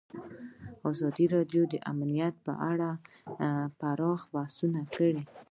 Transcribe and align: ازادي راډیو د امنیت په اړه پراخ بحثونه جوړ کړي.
ازادي 0.89 1.25
راډیو 1.35 1.63
د 1.73 1.75
امنیت 1.91 2.35
په 2.45 2.53
اړه 2.71 2.89
پراخ 3.79 4.21
بحثونه 4.33 4.79
جوړ 4.95 5.09
کړي. 5.15 5.23